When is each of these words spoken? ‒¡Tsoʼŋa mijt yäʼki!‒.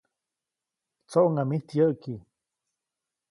‒¡Tsoʼŋa 1.09 1.43
mijt 1.49 1.67
yäʼki!‒. 1.77 2.13